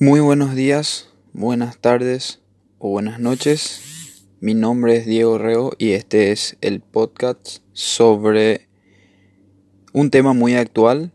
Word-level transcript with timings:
Muy 0.00 0.20
buenos 0.20 0.54
días, 0.54 1.08
buenas 1.32 1.78
tardes 1.78 2.38
o 2.78 2.88
buenas 2.88 3.18
noches. 3.18 4.22
Mi 4.38 4.54
nombre 4.54 4.96
es 4.96 5.06
Diego 5.06 5.38
Reo 5.38 5.72
y 5.76 5.90
este 5.90 6.30
es 6.30 6.56
el 6.60 6.78
podcast 6.80 7.58
sobre 7.72 8.68
un 9.92 10.12
tema 10.12 10.34
muy 10.34 10.54
actual. 10.54 11.10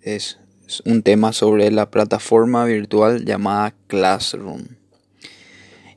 Es 0.00 0.38
un 0.86 1.02
tema 1.02 1.34
sobre 1.34 1.70
la 1.70 1.90
plataforma 1.90 2.64
virtual 2.64 3.26
llamada 3.26 3.74
Classroom. 3.88 4.68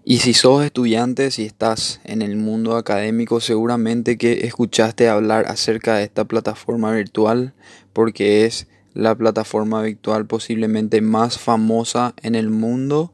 Y 0.04 0.18
si 0.18 0.34
sos 0.34 0.66
estudiante, 0.66 1.32
si 1.32 1.46
estás 1.46 2.02
en 2.04 2.22
el 2.22 2.36
mundo 2.36 2.76
académico, 2.76 3.40
seguramente 3.40 4.18
que 4.18 4.46
escuchaste 4.48 5.08
hablar 5.08 5.46
acerca 5.48 5.96
de 5.96 6.04
esta 6.04 6.26
plataforma 6.26 6.92
virtual 6.92 7.54
porque 7.94 8.46
es 8.46 8.68
la 8.94 9.16
plataforma 9.16 9.82
virtual 9.82 10.26
posiblemente 10.26 11.02
más 11.02 11.38
famosa 11.38 12.14
en 12.22 12.36
el 12.36 12.50
mundo 12.50 13.14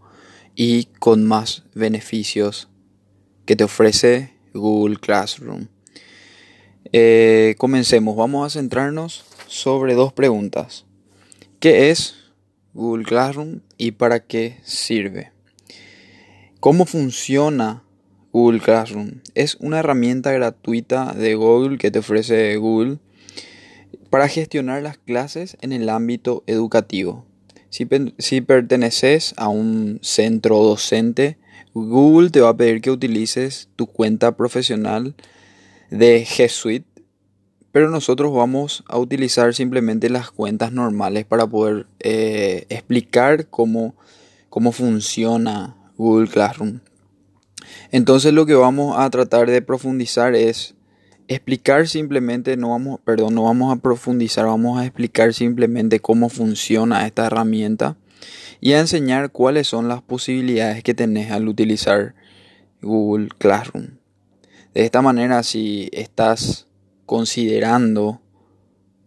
y 0.55 0.85
con 0.99 1.25
más 1.25 1.63
beneficios 1.75 2.67
que 3.45 3.55
te 3.55 3.63
ofrece 3.63 4.33
Google 4.53 4.97
Classroom. 4.97 5.67
Eh, 6.93 7.55
comencemos, 7.57 8.16
vamos 8.16 8.45
a 8.45 8.59
centrarnos 8.59 9.25
sobre 9.47 9.93
dos 9.93 10.13
preguntas. 10.13 10.85
¿Qué 11.59 11.89
es 11.89 12.16
Google 12.73 13.05
Classroom 13.05 13.59
y 13.77 13.91
para 13.91 14.25
qué 14.25 14.57
sirve? 14.63 15.31
¿Cómo 16.59 16.85
funciona 16.85 17.83
Google 18.31 18.59
Classroom? 18.59 19.21
Es 19.35 19.55
una 19.59 19.80
herramienta 19.80 20.31
gratuita 20.31 21.13
de 21.13 21.35
Google 21.35 21.77
que 21.77 21.91
te 21.91 21.99
ofrece 21.99 22.55
Google 22.57 22.99
para 24.09 24.27
gestionar 24.27 24.81
las 24.81 24.97
clases 24.97 25.57
en 25.61 25.71
el 25.71 25.89
ámbito 25.89 26.43
educativo. 26.47 27.25
Si, 27.70 28.41
perteneces 28.41 29.33
a 29.38 29.49
un 29.49 29.99
centro 30.02 30.63
docente, 30.63 31.38
Google 31.73 32.30
te 32.30 32.41
va 32.41 32.50
a 32.50 32.58
pedir 32.58 32.81
que 32.81 32.91
utilices 32.91 33.69
tu 33.75 33.88
cuenta 33.88 34.35
profesional 34.35 35.16
de 35.91 36.25
G 36.25 36.50
Suite, 36.50 36.88
pero 37.72 37.89
nosotros 37.89 38.33
vamos 38.33 38.83
a 38.88 38.97
utilizar 38.97 39.53
simplemente 39.53 40.09
las 40.09 40.31
cuentas 40.31 40.72
normales 40.72 41.25
para 41.25 41.45
poder 41.45 41.85
eh, 42.00 42.66
explicar 42.69 43.47
cómo, 43.50 43.95
cómo 44.50 44.72
funciona 44.72 45.75
Google 45.97 46.30
Classroom. 46.30 46.80
Entonces 47.91 48.33
lo 48.33 48.45
que 48.45 48.55
vamos 48.55 48.97
a 48.97 49.09
tratar 49.09 49.52
de 49.52 49.61
profundizar 49.61 50.35
es 50.35 50.77
explicar 51.28 51.88
simplemente, 51.88 52.58
no 52.58 52.70
vamos, 52.70 53.00
perdón, 53.03 53.36
no 53.36 53.44
vamos 53.44 53.75
a 53.75 53.81
profundizar, 53.81 54.45
vamos 54.45 54.80
a 54.80 54.86
explicar 54.86 55.34
simplemente 55.34 56.00
cómo 56.00 56.30
funciona 56.30 57.06
esta 57.06 57.28
herramienta 57.28 57.97
y 58.61 58.73
a 58.73 58.80
enseñar 58.80 59.31
cuáles 59.31 59.67
son 59.67 59.88
las 59.88 60.02
posibilidades 60.02 60.84
que 60.84 60.94
tenés 60.94 61.31
al 61.31 61.47
utilizar 61.47 62.16
Google 62.81 63.30
Classroom. 63.38 63.97
De 64.73 64.86
esta 64.86 65.02
manera, 65.02 65.44
si 65.44 65.89
estás 65.92 66.67
considerando 67.06 68.22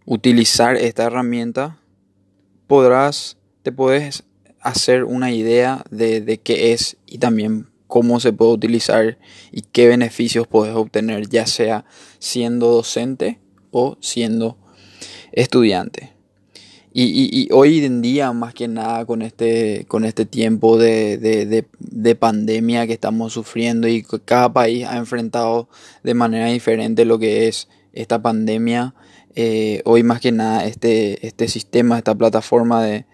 utilizar 0.04 0.76
esta 0.76 1.04
herramienta, 1.04 1.78
podrás, 2.66 3.38
te 3.62 3.72
puedes 3.72 4.24
hacer 4.60 5.04
una 5.04 5.32
idea 5.32 5.84
de, 5.90 6.20
de 6.20 6.38
qué 6.38 6.72
es 6.72 6.96
y 7.06 7.18
también 7.18 7.69
cómo 7.90 8.20
se 8.20 8.32
puede 8.32 8.52
utilizar 8.52 9.18
y 9.52 9.60
qué 9.60 9.88
beneficios 9.88 10.46
puedes 10.46 10.74
obtener, 10.74 11.28
ya 11.28 11.44
sea 11.44 11.84
siendo 12.18 12.68
docente 12.68 13.38
o 13.70 13.98
siendo 14.00 14.56
estudiante. 15.32 16.14
Y, 16.92 17.48
hoy 17.52 17.84
en 17.84 18.02
día, 18.02 18.32
más 18.32 18.52
que 18.52 18.66
nada, 18.66 19.04
con 19.04 19.22
este, 19.22 19.84
con 19.86 20.04
este 20.04 20.24
tiempo 20.24 20.76
de, 20.76 21.66
pandemia 22.18 22.86
que 22.88 22.94
estamos 22.94 23.32
sufriendo 23.32 23.86
y 23.86 24.02
cada 24.24 24.52
país 24.52 24.86
ha 24.86 24.96
enfrentado 24.96 25.68
de 26.02 26.14
manera 26.14 26.46
diferente 26.46 27.04
lo 27.04 27.18
que 27.20 27.46
es 27.46 27.68
esta 27.92 28.20
pandemia, 28.22 28.94
eh, 29.36 29.82
hoy 29.84 30.02
más 30.02 30.20
que 30.20 30.32
nada 30.32 30.64
este, 30.64 31.24
este 31.26 31.46
sistema, 31.46 31.98
esta 31.98 32.16
plataforma 32.16 32.82
de 32.82 33.06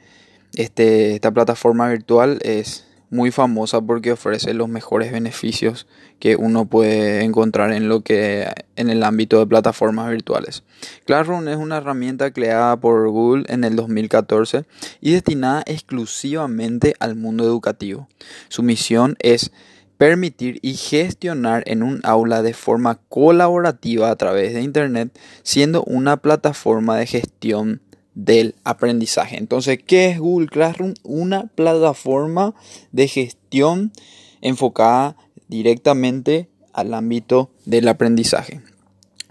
este, 0.54 1.14
esta 1.14 1.30
plataforma 1.30 1.90
virtual 1.90 2.38
es 2.42 2.85
muy 3.10 3.30
famosa 3.30 3.80
porque 3.80 4.12
ofrece 4.12 4.54
los 4.54 4.68
mejores 4.68 5.12
beneficios 5.12 5.86
que 6.18 6.36
uno 6.36 6.66
puede 6.66 7.22
encontrar 7.22 7.72
en 7.72 7.88
lo 7.88 8.00
que 8.00 8.48
en 8.76 8.90
el 8.90 9.02
ámbito 9.02 9.38
de 9.38 9.46
plataformas 9.46 10.10
virtuales. 10.10 10.64
Classroom 11.04 11.48
es 11.48 11.56
una 11.56 11.78
herramienta 11.78 12.32
creada 12.32 12.76
por 12.78 13.08
Google 13.08 13.44
en 13.48 13.64
el 13.64 13.76
2014 13.76 14.64
y 15.00 15.12
destinada 15.12 15.62
exclusivamente 15.66 16.94
al 16.98 17.16
mundo 17.16 17.44
educativo. 17.44 18.08
Su 18.48 18.62
misión 18.62 19.16
es 19.20 19.52
permitir 19.98 20.58
y 20.62 20.74
gestionar 20.74 21.62
en 21.66 21.82
un 21.82 22.00
aula 22.04 22.42
de 22.42 22.52
forma 22.52 22.98
colaborativa 23.08 24.10
a 24.10 24.16
través 24.16 24.52
de 24.52 24.62
Internet, 24.62 25.18
siendo 25.42 25.82
una 25.84 26.18
plataforma 26.18 26.96
de 26.96 27.06
gestión 27.06 27.80
del 28.16 28.56
aprendizaje. 28.64 29.36
Entonces, 29.36 29.78
¿qué 29.86 30.08
es 30.08 30.18
Google 30.18 30.48
Classroom? 30.48 30.94
Una 31.04 31.46
plataforma 31.54 32.54
de 32.90 33.06
gestión 33.06 33.92
enfocada 34.40 35.16
directamente 35.46 36.48
al 36.72 36.94
ámbito 36.94 37.50
del 37.66 37.86
aprendizaje. 37.86 38.62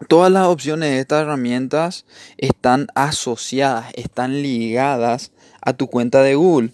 Todas 0.08 0.32
las 0.32 0.48
opciones 0.48 0.92
de 0.92 1.00
estas 1.00 1.24
herramientas 1.24 2.06
están 2.38 2.88
asociadas, 2.96 3.92
están 3.96 4.42
ligadas 4.42 5.32
a 5.62 5.74
tu 5.74 5.88
cuenta 5.88 6.22
de 6.22 6.36
Google. 6.36 6.70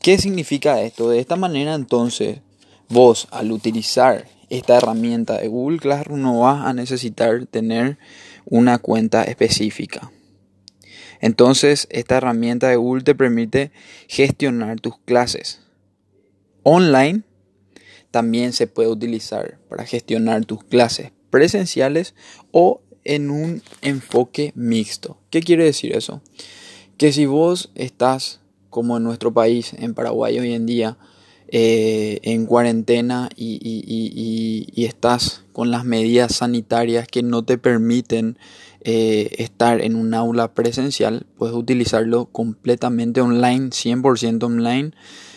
¿Qué 0.00 0.18
significa 0.18 0.80
esto? 0.80 1.10
De 1.10 1.18
esta 1.18 1.36
manera 1.36 1.74
entonces 1.74 2.40
vos 2.88 3.28
al 3.32 3.52
utilizar 3.52 4.26
esta 4.50 4.76
herramienta 4.76 5.38
de 5.38 5.48
Google 5.48 5.78
Classroom 5.78 6.22
no 6.22 6.40
vas 6.40 6.64
a 6.64 6.72
necesitar 6.72 7.44
tener 7.46 7.98
una 8.44 8.78
cuenta 8.78 9.24
específica. 9.24 10.10
Entonces, 11.24 11.88
esta 11.88 12.18
herramienta 12.18 12.68
de 12.68 12.76
Google 12.76 13.02
te 13.02 13.14
permite 13.14 13.72
gestionar 14.08 14.78
tus 14.78 14.98
clases. 15.06 15.62
Online 16.64 17.22
también 18.10 18.52
se 18.52 18.66
puede 18.66 18.90
utilizar 18.90 19.58
para 19.70 19.86
gestionar 19.86 20.44
tus 20.44 20.62
clases 20.64 21.12
presenciales 21.30 22.14
o 22.50 22.82
en 23.04 23.30
un 23.30 23.62
enfoque 23.80 24.52
mixto. 24.54 25.16
¿Qué 25.30 25.40
quiere 25.40 25.64
decir 25.64 25.96
eso? 25.96 26.20
Que 26.98 27.10
si 27.10 27.24
vos 27.24 27.72
estás, 27.74 28.40
como 28.68 28.98
en 28.98 29.04
nuestro 29.04 29.32
país, 29.32 29.72
en 29.78 29.94
Paraguay 29.94 30.38
hoy 30.38 30.52
en 30.52 30.66
día, 30.66 30.98
eh, 31.48 32.20
en 32.22 32.46
cuarentena 32.46 33.28
y, 33.36 34.66
estás 34.76 35.44
con 35.52 35.70
las 35.70 35.84
medidas 35.84 36.36
sanitarias 36.36 37.06
que 37.06 37.22
no 37.22 37.44
te 37.44 37.58
permiten 37.58 38.38
eh, 38.80 39.30
estar 39.38 39.80
en 39.80 39.96
un 39.96 40.14
aula 40.14 40.52
presencial, 40.52 41.26
puedes 41.38 41.54
utilizarlo 41.54 42.26
completamente 42.26 43.20
online, 43.20 43.70
100% 43.70 44.42
online, 44.44 44.92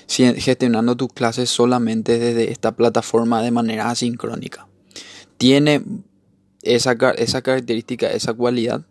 gestionando 0.07 0.97
tus 0.97 1.13
clases 1.13 1.49
solamente 1.49 2.19
desde 2.19 2.51
esta 2.51 2.75
plataforma 2.75 3.41
de 3.41 3.51
manera 3.51 3.89
asincrónica. 3.89 4.67
Tiene 5.37 5.83
esa, 6.61 6.97
esa 7.17 7.41
característica, 7.41 8.11
esa 8.11 8.33
cualidad. 8.33 8.85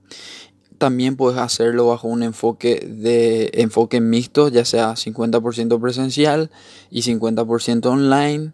También 0.78 1.16
puedes 1.16 1.38
hacerlo 1.38 1.86
bajo 1.86 2.08
un 2.08 2.22
enfoque 2.22 2.86
de 2.86 3.50
enfoque 3.54 4.00
mixto, 4.00 4.48
ya 4.48 4.64
sea 4.64 4.92
50% 4.92 5.80
presencial 5.80 6.50
y 6.90 7.02
50% 7.02 7.86
online. 7.86 8.52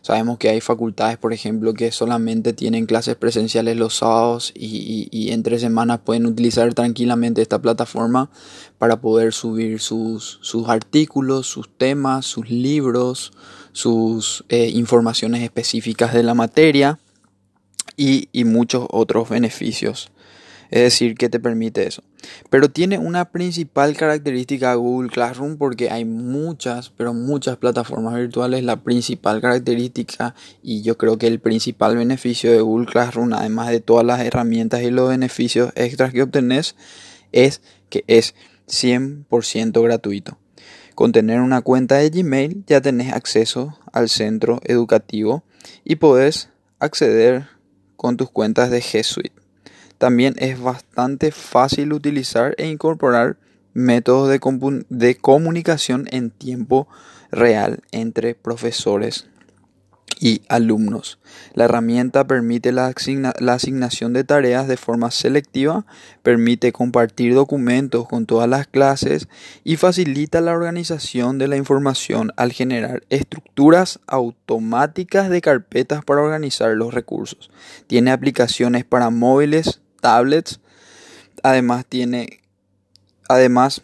Sabemos 0.00 0.38
que 0.38 0.48
hay 0.48 0.60
facultades, 0.62 1.18
por 1.18 1.34
ejemplo, 1.34 1.74
que 1.74 1.92
solamente 1.92 2.54
tienen 2.54 2.86
clases 2.86 3.16
presenciales 3.16 3.76
los 3.76 3.96
sábados 3.96 4.52
y, 4.54 5.30
entre 5.32 5.58
semanas 5.58 6.00
pueden 6.02 6.24
utilizar 6.24 6.72
tranquilamente 6.72 7.42
esta 7.42 7.60
plataforma 7.60 8.30
para 8.78 9.00
poder 9.00 9.34
subir 9.34 9.80
sus, 9.80 10.40
artículos, 10.66 11.46
sus 11.46 11.68
temas, 11.68 12.24
sus 12.24 12.48
libros, 12.48 13.32
sus 13.72 14.44
eh, 14.48 14.70
informaciones 14.72 15.42
específicas 15.42 16.14
de 16.14 16.22
la 16.22 16.34
materia 16.34 16.98
y 17.96 18.44
muchos 18.44 18.86
otros 18.90 19.28
beneficios 19.28 20.10
es 20.70 20.82
decir, 20.82 21.14
que 21.14 21.28
te 21.28 21.40
permite 21.40 21.86
eso. 21.86 22.02
Pero 22.50 22.70
tiene 22.70 22.98
una 22.98 23.26
principal 23.26 23.96
característica 23.96 24.74
Google 24.74 25.10
Classroom 25.10 25.56
porque 25.56 25.90
hay 25.90 26.04
muchas, 26.04 26.90
pero 26.90 27.14
muchas 27.14 27.56
plataformas 27.56 28.14
virtuales. 28.14 28.64
La 28.64 28.82
principal 28.82 29.40
característica 29.40 30.34
y 30.62 30.82
yo 30.82 30.98
creo 30.98 31.18
que 31.18 31.26
el 31.26 31.40
principal 31.40 31.96
beneficio 31.96 32.52
de 32.52 32.60
Google 32.60 32.86
Classroom, 32.86 33.32
además 33.32 33.70
de 33.70 33.80
todas 33.80 34.04
las 34.04 34.20
herramientas 34.20 34.82
y 34.82 34.90
los 34.90 35.08
beneficios 35.08 35.72
extras 35.74 36.12
que 36.12 36.22
obtenés, 36.22 36.74
es 37.32 37.62
que 37.88 38.04
es 38.06 38.34
100% 38.68 39.82
gratuito. 39.82 40.38
Con 40.94 41.12
tener 41.12 41.40
una 41.40 41.62
cuenta 41.62 41.96
de 41.96 42.10
Gmail 42.10 42.64
ya 42.66 42.80
tenés 42.80 43.12
acceso 43.12 43.78
al 43.92 44.08
centro 44.08 44.60
educativo 44.64 45.44
y 45.84 45.96
podés 45.96 46.50
acceder 46.80 47.46
con 47.96 48.16
tus 48.16 48.30
cuentas 48.30 48.70
de 48.70 48.80
G 48.80 49.02
Suite. 49.02 49.32
También 49.98 50.34
es 50.38 50.60
bastante 50.60 51.32
fácil 51.32 51.92
utilizar 51.92 52.54
e 52.58 52.68
incorporar 52.68 53.36
métodos 53.74 54.28
de, 54.28 54.40
de 54.88 55.16
comunicación 55.16 56.06
en 56.10 56.30
tiempo 56.30 56.88
real 57.30 57.82
entre 57.92 58.34
profesores 58.34 59.28
y 60.20 60.42
alumnos. 60.48 61.18
La 61.54 61.64
herramienta 61.64 62.26
permite 62.26 62.72
la, 62.72 62.86
asignación 62.86 64.12
de 64.12 64.24
tareas 64.24 64.68
de 64.68 64.76
forma 64.76 65.10
selectiva, 65.10 65.86
permite 66.22 66.72
compartir 66.72 67.34
documentos 67.34 68.08
con 68.08 68.26
todas 68.26 68.48
las 68.48 68.66
clases 68.66 69.28
y 69.64 69.76
facilita 69.76 70.40
la 70.40 70.52
organización 70.52 71.38
de 71.38 71.48
la 71.48 71.56
información 71.56 72.32
al 72.36 72.52
generar 72.52 73.02
estructuras 73.10 74.00
automáticas 74.06 75.30
de 75.30 75.40
carpetas 75.40 76.04
para 76.04 76.22
organizar 76.22 76.70
los 76.74 76.94
recursos. 76.94 77.50
Tiene 77.86 78.10
aplicaciones 78.10 78.84
para 78.84 79.10
móviles, 79.10 79.80
tablets, 80.00 80.60
además 81.42 81.84
tiene 81.88 82.40
además 83.28 83.82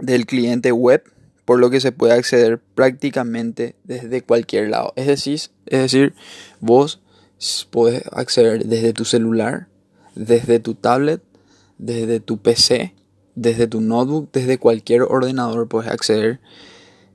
del 0.00 0.26
cliente 0.26 0.72
web 0.72 1.02
por 1.44 1.58
lo 1.58 1.70
que 1.70 1.80
se 1.80 1.92
puede 1.92 2.14
acceder 2.14 2.58
prácticamente 2.58 3.74
desde 3.84 4.22
cualquier 4.22 4.70
lado. 4.70 4.92
Es 4.96 5.06
decir, 5.06 5.40
es 5.66 5.80
decir, 5.80 6.14
vos 6.60 7.00
puedes 7.70 8.02
acceder 8.12 8.64
desde 8.64 8.92
tu 8.92 9.04
celular, 9.04 9.68
desde 10.14 10.58
tu 10.58 10.74
tablet, 10.74 11.22
desde 11.78 12.20
tu 12.20 12.38
PC, 12.38 12.94
desde 13.34 13.66
tu 13.66 13.80
notebook, 13.80 14.30
desde 14.32 14.58
cualquier 14.58 15.02
ordenador 15.02 15.68
puedes 15.68 15.90
acceder 15.90 16.40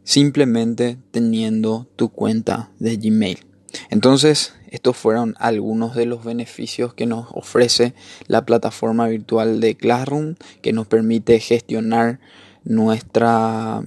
simplemente 0.04 0.98
teniendo 1.12 1.88
tu 1.96 2.10
cuenta 2.10 2.72
de 2.80 2.98
Gmail. 2.98 3.49
Entonces, 3.90 4.54
estos 4.70 4.98
fueron 4.98 5.36
algunos 5.40 5.96
de 5.96 6.06
los 6.06 6.24
beneficios 6.24 6.94
que 6.94 7.06
nos 7.06 7.28
ofrece 7.32 7.94
la 8.28 8.46
plataforma 8.46 9.08
virtual 9.08 9.60
de 9.60 9.76
Classroom, 9.76 10.36
que 10.62 10.74
nos 10.74 10.88
permite 10.88 11.40
gestionar 11.40 12.20
nuestra 12.64 13.82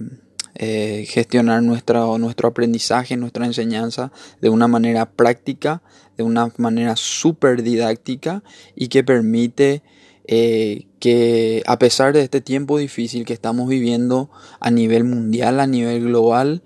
eh, 0.55 1.05
gestionar 1.07 1.63
nuestro, 1.63 2.13
aprendizaje, 2.45 3.17
nuestra 3.17 3.47
enseñanza 3.47 4.11
de 4.39 4.49
una 4.49 4.67
manera 4.67 5.09
práctica, 5.09 5.81
de 6.15 6.23
una 6.23 6.51
manera 6.57 6.95
súper 6.95 7.63
didáctica 7.63 8.43
y 8.75 8.89
que 8.89 9.03
permite 9.03 9.81
eh, 10.27 10.85
que 10.99 11.63
a 11.65 11.79
pesar 11.79 12.13
de 12.13 12.21
este 12.21 12.39
tiempo 12.39 12.77
difícil 12.77 13.25
que 13.25 13.33
estamos 13.33 13.67
viviendo 13.67 14.29
a 14.59 14.69
nivel 14.69 15.05
mundial, 15.05 15.59
a 15.59 15.65
nivel 15.65 16.03
global, 16.03 16.61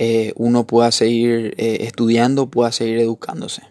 eh, 0.00 0.32
uno 0.36 0.66
pueda 0.66 0.90
seguir 0.90 1.54
estudiando, 1.58 2.50
pueda 2.50 2.72
seguir 2.72 2.98
educándose. 2.98 3.62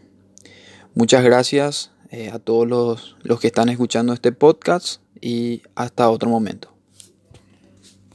Muchas 0.94 1.24
gracias 1.24 1.92
a 2.32 2.40
todos 2.40 2.68
los, 2.68 3.18
los 3.22 3.40
que 3.40 3.48
están 3.48 3.70
escuchando 3.70 4.14
este 4.14 4.32
podcast 4.32 5.02
y 5.22 5.62
hasta 5.76 6.10
otro 6.10 6.30
momento. 6.30 6.79